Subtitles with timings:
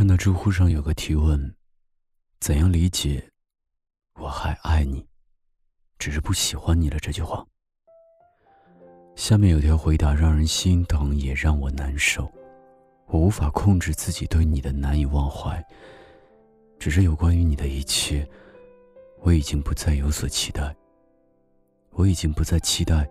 [0.00, 1.54] 看到知乎上有个提问：
[2.40, 3.22] 怎样理解
[4.18, 5.06] “我还爱你，
[5.98, 7.46] 只是不喜欢你了”这句话？
[9.14, 12.32] 下面有条回答让人心疼，也让我难受。
[13.08, 15.62] 我无法控制自己对你的难以忘怀，
[16.78, 18.26] 只是有关于你的一切，
[19.18, 20.74] 我已经不再有所期待。
[21.90, 23.06] 我已经不再期待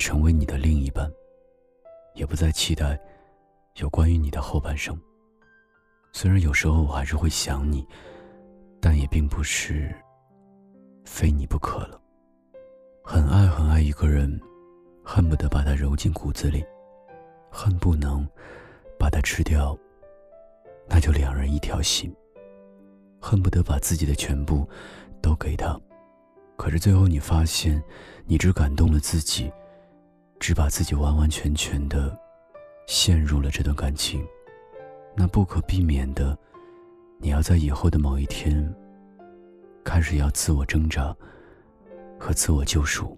[0.00, 1.08] 成为你的另一半，
[2.16, 3.00] 也不再期待
[3.76, 5.00] 有关于你的后半生。
[6.16, 7.84] 虽然有时候我还是会想你，
[8.80, 9.92] 但也并不是
[11.04, 12.00] 非你不可了。
[13.02, 14.40] 很爱很爱一个人，
[15.04, 16.64] 恨不得把他揉进骨子里，
[17.50, 18.24] 恨不能
[18.96, 19.76] 把他吃掉，
[20.86, 22.14] 那就两人一条心。
[23.20, 24.68] 恨不得把自己的全部
[25.20, 25.78] 都给他，
[26.56, 27.82] 可是最后你发现，
[28.24, 29.52] 你只感动了自己，
[30.38, 32.16] 只把自己完完全全的
[32.86, 34.24] 陷入了这段感情。
[35.16, 36.36] 那不可避免的，
[37.18, 38.74] 你要在以后的某一天，
[39.84, 41.16] 开始要自我挣扎
[42.18, 43.16] 和自我救赎。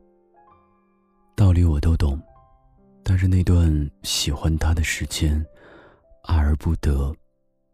[1.34, 2.20] 道理我都懂，
[3.02, 5.44] 但是那段喜欢他的时间，
[6.24, 7.14] 爱而不得，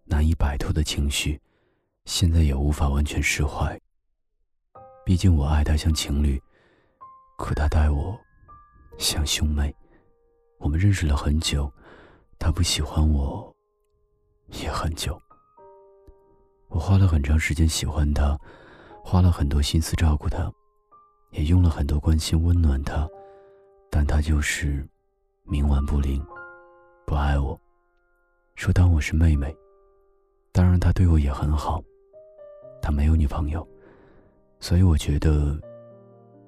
[0.04, 1.40] 难以摆脱的情绪，
[2.04, 3.78] 现在也无法完全释怀。
[5.04, 6.40] 毕竟我爱他像情侣，
[7.36, 8.18] 可他待我
[8.98, 9.74] 像兄妹。
[10.58, 11.72] 我们认识了很久，
[12.38, 13.51] 他不喜欢我。
[14.82, 15.16] 很久，
[16.66, 18.36] 我花了很长时间喜欢他，
[19.04, 20.52] 花了很多心思照顾他，
[21.30, 23.08] 也用了很多关心温暖他，
[23.88, 24.84] 但他就是
[25.46, 26.20] 冥顽不灵，
[27.06, 27.56] 不爱我，
[28.56, 29.56] 说当我是妹妹。
[30.50, 31.80] 当然，他对我也很好，
[32.82, 33.64] 他没有女朋友，
[34.58, 35.56] 所以我觉得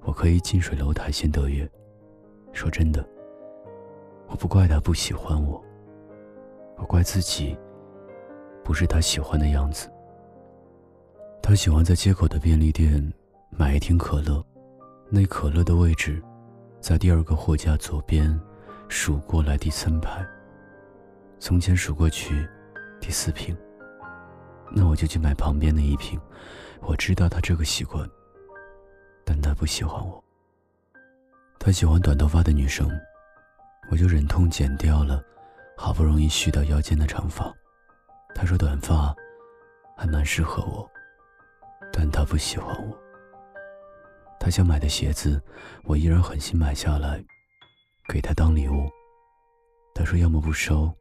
[0.01, 1.65] 我可以近水楼台先得月。
[2.51, 3.07] 说真的，
[4.27, 5.63] 我不怪他不喜欢我，
[6.75, 7.57] 我怪自己。
[8.65, 9.87] 不是他喜欢的样子。
[11.39, 13.13] 他喜欢在街口的便利店
[13.51, 14.43] 买一听可乐，
[15.07, 16.19] 那可乐的位置
[16.81, 18.37] 在第二个货架左边，
[18.89, 20.25] 数过来第三排。
[21.39, 22.49] 从前数过去
[22.99, 23.55] 第四瓶，
[24.71, 26.19] 那我就去买旁边的一瓶。
[26.81, 28.09] 我知道他这个习惯，
[29.23, 30.23] 但他不喜欢我。
[31.59, 32.89] 他喜欢短头发的女生，
[33.91, 35.23] 我就忍痛剪掉了，
[35.77, 37.53] 好不容易蓄到腰间的长发。
[38.35, 39.15] 他说：“短发
[39.95, 40.87] 还蛮适合我，
[41.91, 42.95] 但他不喜欢我。
[44.37, 45.41] 他想买的鞋子，
[45.85, 47.23] 我依然狠心买下来，
[48.09, 48.89] 给他当礼物。
[49.95, 50.93] 他说要么不收，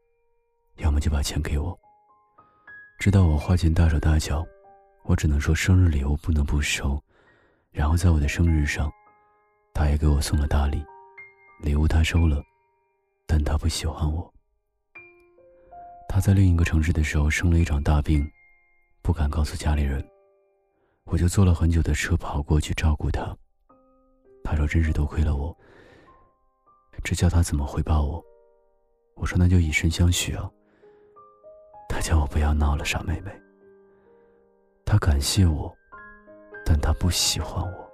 [0.76, 1.76] 要么就把钱给我。
[3.00, 4.46] 知道我花钱大手大脚，
[5.02, 7.02] 我只能说生日礼物不能不收。
[7.72, 8.88] 然后在我的生日上，
[9.74, 10.82] 他也给我送了大礼，
[11.60, 12.40] 礼物他收了，
[13.26, 14.32] 但他不喜欢我。”
[16.14, 18.25] 他在另一个城市的时候生了一场大病，
[19.02, 20.00] 不敢告诉家里人，
[21.06, 23.36] 我就坐了很久的车跑过去照顾他。
[24.44, 25.52] 他说：“真是多亏了我。”
[27.02, 28.25] 这叫他怎么回报我？
[29.16, 30.48] 我说：“那就以身相许啊。”
[31.91, 33.32] 他叫我不要闹了，傻妹妹。
[34.84, 35.76] 他感谢我，
[36.64, 37.92] 但他不喜欢我，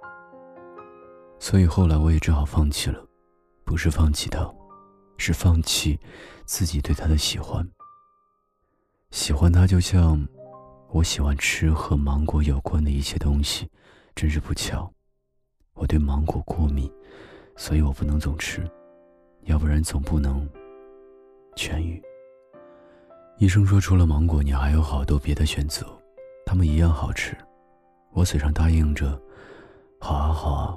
[1.39, 3.03] 所以后来我也只好放弃了，
[3.65, 4.47] 不是放弃他，
[5.17, 5.99] 是放弃
[6.45, 7.67] 自己对他的喜欢。
[9.11, 10.25] 喜欢他，就像
[10.89, 13.69] 我喜欢吃和芒果有关的一切东西。
[14.15, 14.91] 真是不巧，
[15.73, 16.91] 我对芒果过敏，
[17.55, 18.69] 所以我不能总吃，
[19.43, 20.47] 要不然总不能
[21.55, 22.01] 痊愈。
[23.37, 25.85] 医生说，除了芒果，你还有好多别的选择，
[26.45, 27.35] 它们一样好吃。
[28.11, 29.19] 我嘴上答应着，
[29.99, 30.75] 好啊好啊，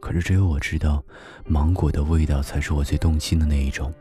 [0.00, 1.02] 可是只有我知道，
[1.46, 3.92] 芒果的味道才是我最动心的那一种，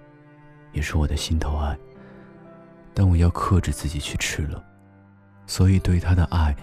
[0.71, 1.77] 也是我的心头爱。
[2.97, 4.59] 但我要克制自己去吃了，
[5.45, 6.55] 所以对他的爱，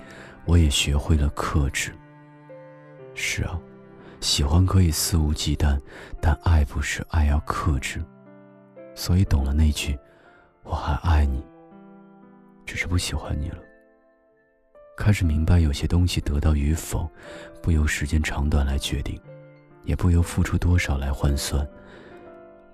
[0.44, 1.92] 我也学会了克制。
[3.14, 3.56] 是啊，
[4.20, 5.80] 喜欢可以肆无忌惮，
[6.20, 8.04] 但爱不是，爱要克制。
[8.96, 9.96] 所以懂了那句
[10.66, 11.40] “我还爱你”，
[12.66, 13.58] 只是不喜欢你了。
[14.96, 17.08] 开始明白，有些东西得到与否，
[17.62, 19.20] 不由时间长短来决定，
[19.84, 21.64] 也不由付出多少来换算。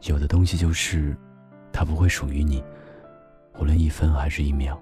[0.05, 1.15] 有的东西就是，
[1.71, 2.65] 它不会属于你。
[3.59, 4.81] 无论一分还是一秒，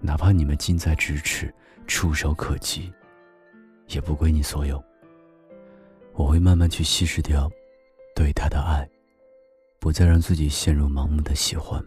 [0.00, 1.52] 哪怕你们近在咫尺、
[1.86, 2.92] 触手可及，
[3.88, 4.82] 也不归你所有。
[6.12, 7.50] 我会慢慢去稀释掉
[8.14, 8.88] 对他的爱，
[9.78, 11.82] 不再让自己陷入盲目的喜欢。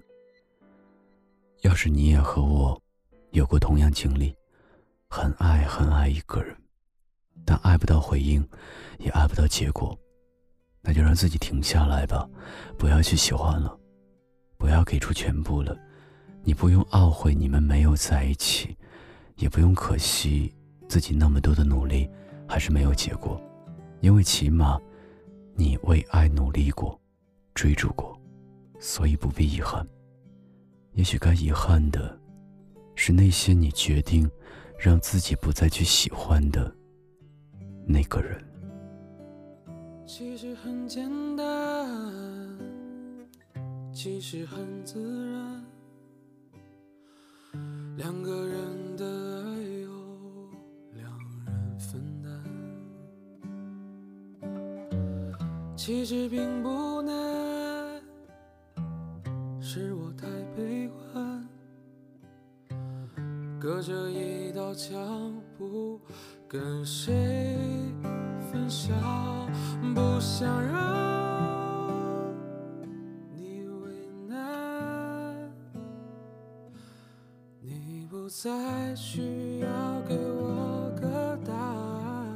[1.62, 2.82] 要是你也和我
[3.32, 4.36] 有过同样经历，
[5.10, 6.56] 很爱很爱一个人，
[7.46, 8.48] 但爱不到回应，
[8.98, 9.98] 也爱不到结果，
[10.82, 12.28] 那就让自己停下来吧，
[12.78, 13.78] 不要去喜欢了，
[14.58, 15.78] 不要给出全部了。
[16.44, 18.76] 你不用懊悔你们没有在一起，
[19.36, 20.54] 也不用可惜
[20.88, 22.10] 自己那么多的努力
[22.48, 23.40] 还是没有结果，
[24.02, 24.80] 因为起码
[25.56, 27.00] 你为爱努力过，
[27.54, 28.20] 追逐过，
[28.80, 29.86] 所以不必遗憾。
[30.94, 32.20] 也许该遗憾的，
[32.96, 34.30] 是那些你决定
[34.78, 36.74] 让自己不再去喜欢的
[37.86, 38.44] 那个人。
[40.06, 41.88] 其实很简单，
[43.94, 45.64] 其实很自然，
[48.00, 49.50] 两个人的爱
[49.82, 49.92] 由
[50.94, 51.04] 两
[51.46, 52.32] 人分担，
[55.76, 58.02] 其实并不难，
[59.60, 61.46] 是我太悲观，
[63.60, 66.00] 隔着一道墙不
[66.48, 67.14] 跟谁
[68.50, 68.96] 分享。
[69.94, 71.29] 不想让
[78.30, 79.68] 再需要
[80.08, 82.28] 给我个答案。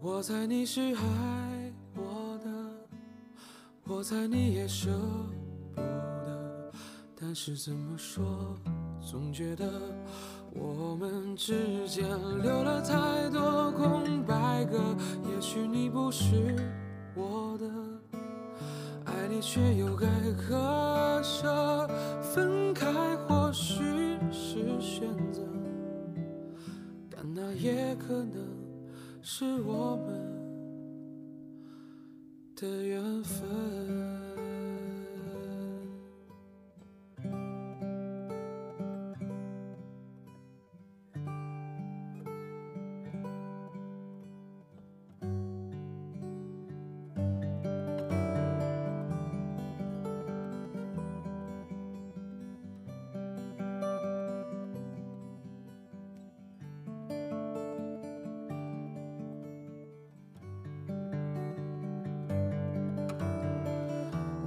[0.00, 2.48] 我猜你是爱我的，
[3.82, 4.92] 我猜你也舍
[5.74, 6.70] 不得，
[7.20, 8.24] 但是怎么说，
[9.00, 9.68] 总觉得。
[10.56, 12.08] 我们之间
[12.40, 14.78] 留了太多空白格，
[15.28, 16.54] 也许你不是
[17.16, 17.66] 我的，
[19.04, 20.06] 爱你却又该
[20.48, 21.90] 割舍，
[22.74, 23.82] 开或许
[24.30, 25.42] 是选择，
[27.08, 28.36] 但那也可能
[29.22, 30.06] 是我们
[32.56, 34.03] 的缘分。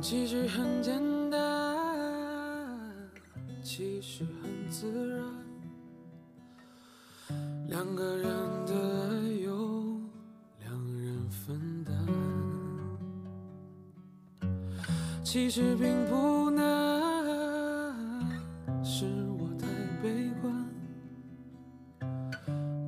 [0.10, 1.38] 其实很简单，
[3.62, 5.22] 其实很自然，
[7.68, 8.26] 两个人
[8.66, 10.00] 的爱由
[10.62, 11.94] 两人分担。
[15.26, 16.64] 其实并不难，
[18.82, 19.04] 是
[19.38, 19.68] 我太
[20.02, 20.66] 悲观，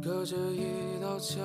[0.01, 1.43] 隔着一道墙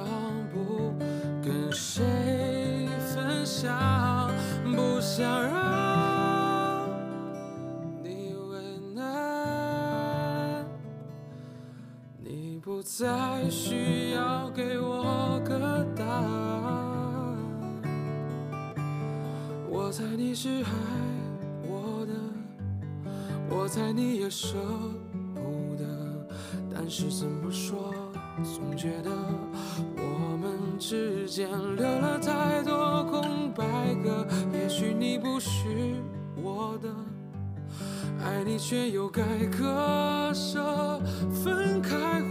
[12.75, 17.37] 不再需要给我个答案。
[19.71, 20.71] 我猜你是爱
[21.69, 22.13] 我的，
[23.49, 24.57] 我猜你也舍
[25.37, 25.85] 不得。
[26.75, 27.95] 但是怎么说，
[28.43, 29.11] 总觉得
[29.97, 33.65] 我们之间留了太多空白
[34.03, 34.27] 格。
[34.53, 35.95] 也许你不是
[36.35, 36.89] 我的。
[38.21, 39.23] 爱你却又该
[39.59, 40.99] 割舍，
[41.31, 42.23] 分开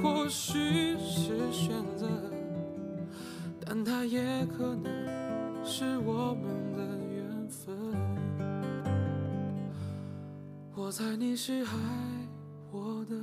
[10.95, 11.69] 猜你是爱
[12.71, 13.15] 我的，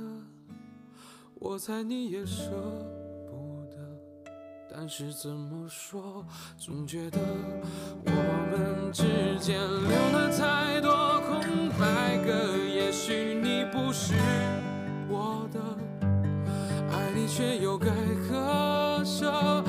[1.35, 2.51] 我猜你也舍
[3.25, 3.77] 不得，
[4.69, 6.25] 但是怎么说，
[6.57, 7.17] 总觉得
[8.03, 8.11] 我
[8.51, 12.57] 们之间留了太多空白格。
[12.57, 14.15] 也许你不是
[15.07, 15.61] 我的，
[16.91, 17.89] 爱你却又该
[18.29, 19.63] 割舍，